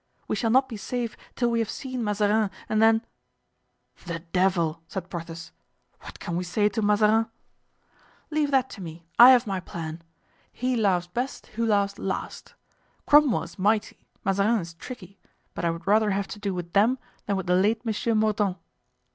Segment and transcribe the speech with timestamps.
[0.27, 3.05] We shall not be safe till we have seen Mazarin, and then——"
[4.07, 5.51] "The devil!" said Porthos;
[5.99, 7.27] "what can we say to Mazarin?"
[8.31, 10.01] "Leave that to me—I have my plan.
[10.51, 12.55] He laughs best who laughs last.
[13.05, 15.19] Cromwell is mighty, Mazarin is tricky,
[15.53, 16.97] but I would rather have to do with them
[17.27, 18.57] than with the late Monsieur Mordaunt."